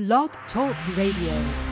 Blog 0.00 0.30
Talk 0.50 0.74
Radio. 0.96 1.69